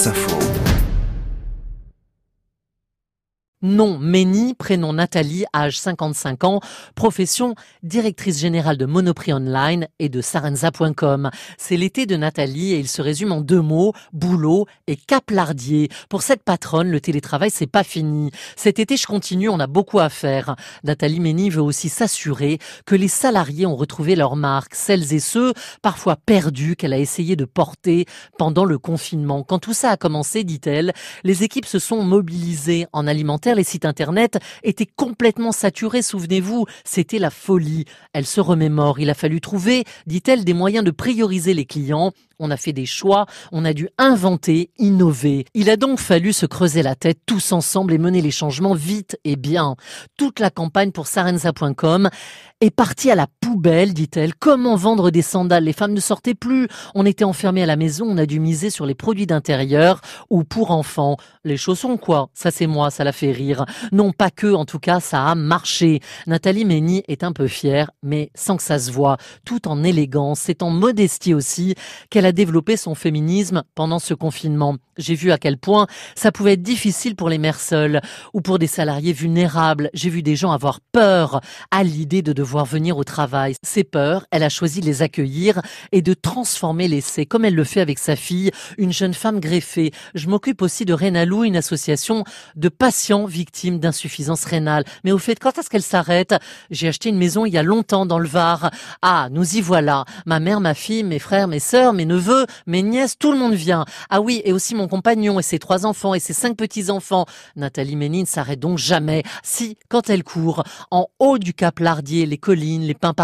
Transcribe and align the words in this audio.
Wasserfall. 0.00 0.69
Nom 3.62 3.98
Méni, 3.98 4.54
prénom 4.54 4.94
Nathalie, 4.94 5.44
âge 5.54 5.78
55 5.78 6.44
ans, 6.44 6.60
profession 6.94 7.54
directrice 7.82 8.38
générale 8.38 8.78
de 8.78 8.86
Monoprix 8.86 9.34
Online 9.34 9.86
et 9.98 10.08
de 10.08 10.22
Sarenza.com. 10.22 11.30
C'est 11.58 11.76
l'été 11.76 12.06
de 12.06 12.16
Nathalie 12.16 12.72
et 12.72 12.78
il 12.78 12.88
se 12.88 13.02
résume 13.02 13.32
en 13.32 13.42
deux 13.42 13.60
mots, 13.60 13.92
boulot 14.14 14.64
et 14.86 14.96
caplardier. 14.96 15.90
Pour 16.08 16.22
cette 16.22 16.42
patronne, 16.42 16.90
le 16.90 17.02
télétravail 17.02 17.50
c'est 17.50 17.66
pas 17.66 17.84
fini. 17.84 18.30
Cet 18.56 18.78
été 18.78 18.96
je 18.96 19.06
continue, 19.06 19.50
on 19.50 19.60
a 19.60 19.66
beaucoup 19.66 19.98
à 19.98 20.08
faire. 20.08 20.56
Nathalie 20.82 21.20
Méni 21.20 21.50
veut 21.50 21.60
aussi 21.60 21.90
s'assurer 21.90 22.58
que 22.86 22.94
les 22.94 23.08
salariés 23.08 23.66
ont 23.66 23.76
retrouvé 23.76 24.16
leur 24.16 24.36
marque, 24.36 24.74
celles 24.74 25.12
et 25.12 25.20
ceux 25.20 25.52
parfois 25.82 26.16
perdus 26.16 26.76
qu'elle 26.76 26.94
a 26.94 26.98
essayé 26.98 27.36
de 27.36 27.44
porter 27.44 28.06
pendant 28.38 28.64
le 28.64 28.78
confinement. 28.78 29.42
Quand 29.42 29.58
tout 29.58 29.74
ça 29.74 29.90
a 29.90 29.96
commencé, 29.98 30.44
dit-elle, 30.44 30.94
les 31.24 31.42
équipes 31.42 31.66
se 31.66 31.78
sont 31.78 32.02
mobilisées 32.02 32.86
en 32.94 33.06
alimentaire 33.06 33.49
les 33.54 33.64
sites 33.64 33.84
internet 33.84 34.38
étaient 34.62 34.86
complètement 34.86 35.52
saturés, 35.52 36.02
souvenez-vous, 36.02 36.66
c'était 36.84 37.18
la 37.18 37.30
folie. 37.30 37.84
Elle 38.12 38.26
se 38.26 38.40
remémore, 38.40 39.00
il 39.00 39.10
a 39.10 39.14
fallu 39.14 39.40
trouver, 39.40 39.84
dit-elle, 40.06 40.44
des 40.44 40.54
moyens 40.54 40.84
de 40.84 40.90
prioriser 40.90 41.54
les 41.54 41.64
clients 41.66 42.12
on 42.40 42.50
a 42.50 42.56
fait 42.56 42.72
des 42.72 42.86
choix, 42.86 43.26
on 43.52 43.64
a 43.64 43.72
dû 43.72 43.88
inventer, 43.98 44.70
innover. 44.78 45.44
Il 45.54 45.70
a 45.70 45.76
donc 45.76 46.00
fallu 46.00 46.32
se 46.32 46.46
creuser 46.46 46.82
la 46.82 46.94
tête 46.94 47.18
tous 47.26 47.52
ensemble 47.52 47.92
et 47.92 47.98
mener 47.98 48.22
les 48.22 48.30
changements 48.30 48.74
vite 48.74 49.18
et 49.24 49.36
bien. 49.36 49.76
Toute 50.16 50.40
la 50.40 50.50
campagne 50.50 50.90
pour 50.90 51.06
Sarenza.com 51.06 52.08
est 52.60 52.70
partie 52.70 53.10
à 53.10 53.14
la 53.14 53.26
poubelle, 53.50 53.94
dit-elle. 53.94 54.36
Comment 54.36 54.76
vendre 54.76 55.10
des 55.10 55.22
sandales? 55.22 55.64
Les 55.64 55.72
femmes 55.72 55.92
ne 55.92 55.98
sortaient 55.98 56.36
plus. 56.36 56.68
On 56.94 57.04
était 57.04 57.24
enfermés 57.24 57.64
à 57.64 57.66
la 57.66 57.74
maison, 57.74 58.06
on 58.08 58.16
a 58.16 58.24
dû 58.24 58.38
miser 58.38 58.70
sur 58.70 58.86
les 58.86 58.94
produits 58.94 59.26
d'intérieur 59.26 60.02
ou 60.30 60.44
pour 60.44 60.70
enfants. 60.70 61.16
Les 61.42 61.56
chaussons, 61.56 61.96
quoi 61.96 62.28
Ça, 62.32 62.52
c'est 62.52 62.68
moi, 62.68 62.92
ça 62.92 63.02
la 63.02 63.10
fait 63.10 63.32
rire. 63.32 63.64
Non, 63.90 64.12
pas 64.12 64.30
que, 64.30 64.54
en 64.54 64.64
tout 64.66 64.78
cas, 64.78 65.00
ça 65.00 65.26
a 65.26 65.34
marché. 65.34 65.98
Nathalie 66.28 66.64
Méni 66.64 67.02
est 67.08 67.24
un 67.24 67.32
peu 67.32 67.48
fière, 67.48 67.90
mais 68.04 68.30
sans 68.36 68.56
que 68.56 68.62
ça 68.62 68.78
se 68.78 68.92
voit, 68.92 69.16
tout 69.44 69.66
en 69.66 69.82
élégance, 69.82 70.38
c'est 70.38 70.62
en 70.62 70.70
modestie 70.70 71.34
aussi 71.34 71.74
qu'elle 72.08 72.26
a 72.26 72.32
développer 72.32 72.76
son 72.76 72.94
féminisme 72.94 73.64
pendant 73.74 73.98
ce 73.98 74.14
confinement. 74.14 74.76
J'ai 74.96 75.14
vu 75.14 75.32
à 75.32 75.38
quel 75.38 75.56
point 75.56 75.86
ça 76.14 76.30
pouvait 76.30 76.52
être 76.52 76.62
difficile 76.62 77.16
pour 77.16 77.30
les 77.30 77.38
mères 77.38 77.58
seules 77.58 78.00
ou 78.34 78.42
pour 78.42 78.58
des 78.58 78.66
salariés 78.66 79.14
vulnérables. 79.14 79.90
J'ai 79.94 80.10
vu 80.10 80.22
des 80.22 80.36
gens 80.36 80.52
avoir 80.52 80.80
peur 80.92 81.40
à 81.70 81.82
l'idée 81.82 82.22
de 82.22 82.32
devoir 82.32 82.66
venir 82.66 82.98
au 82.98 83.04
travail. 83.04 83.39
Ces 83.62 83.84
peurs, 83.84 84.26
elle 84.30 84.42
a 84.42 84.48
choisi 84.48 84.80
de 84.80 84.86
les 84.86 85.02
accueillir 85.02 85.60
et 85.92 86.02
de 86.02 86.14
transformer 86.14 86.88
l'essai, 86.88 87.26
comme 87.26 87.44
elle 87.44 87.54
le 87.54 87.64
fait 87.64 87.80
avec 87.80 87.98
sa 87.98 88.16
fille, 88.16 88.50
une 88.78 88.92
jeune 88.92 89.14
femme 89.14 89.40
greffée. 89.40 89.92
Je 90.14 90.28
m'occupe 90.28 90.62
aussi 90.62 90.84
de 90.84 90.92
Rénalou, 90.92 91.44
une 91.44 91.56
association 91.56 92.24
de 92.56 92.68
patients 92.68 93.26
victimes 93.26 93.78
d'insuffisance 93.78 94.44
rénale. 94.44 94.84
Mais 95.04 95.12
au 95.12 95.18
fait, 95.18 95.38
quand 95.38 95.58
est-ce 95.58 95.70
qu'elle 95.70 95.82
s'arrête? 95.82 96.34
J'ai 96.70 96.88
acheté 96.88 97.08
une 97.08 97.18
maison 97.18 97.44
il 97.44 97.52
y 97.52 97.58
a 97.58 97.62
longtemps 97.62 98.06
dans 98.06 98.18
le 98.18 98.28
Var. 98.28 98.70
Ah, 99.02 99.28
nous 99.30 99.56
y 99.56 99.60
voilà. 99.60 100.04
Ma 100.26 100.40
mère, 100.40 100.60
ma 100.60 100.74
fille, 100.74 101.02
mes 101.02 101.18
frères, 101.18 101.48
mes 101.48 101.60
sœurs, 101.60 101.92
mes 101.92 102.04
neveux 102.04 102.46
mes 102.66 102.82
nièces, 102.82 103.18
tout 103.18 103.32
le 103.32 103.38
monde 103.38 103.54
vient. 103.54 103.84
Ah 104.08 104.20
oui, 104.20 104.42
et 104.44 104.52
aussi 104.52 104.74
mon 104.74 104.88
compagnon 104.88 105.38
et 105.38 105.42
ses 105.42 105.58
trois 105.58 105.86
enfants 105.86 106.14
et 106.14 106.20
ses 106.20 106.32
cinq 106.32 106.56
petits-enfants. 106.56 107.26
Nathalie 107.56 107.96
Ménine 107.96 108.26
s'arrête 108.26 108.60
donc 108.60 108.78
jamais. 108.78 109.22
Si, 109.42 109.76
quand 109.88 110.10
elle 110.10 110.24
court, 110.24 110.62
en 110.90 111.08
haut 111.18 111.38
du 111.38 111.54
cap 111.54 111.78
Lardier, 111.78 112.26
les 112.26 112.38
collines, 112.38 112.82
les 112.82 112.94
pins 112.94 113.14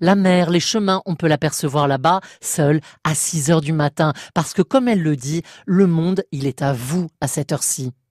la 0.00 0.14
mer, 0.14 0.50
les 0.50 0.60
chemins, 0.60 1.02
on 1.06 1.16
peut 1.16 1.28
l'apercevoir 1.28 1.88
là-bas, 1.88 2.20
seule, 2.40 2.80
à 3.04 3.14
6 3.14 3.50
heures 3.50 3.60
du 3.62 3.72
matin. 3.72 4.12
Parce 4.34 4.52
que 4.52 4.62
comme 4.62 4.88
elle 4.88 5.02
le 5.02 5.16
dit, 5.16 5.42
le 5.64 5.86
monde, 5.86 6.24
il 6.32 6.46
est 6.46 6.62
à 6.62 6.72
vous 6.74 7.08
à 7.20 7.28
cette 7.28 7.52
heure-ci. 7.52 7.94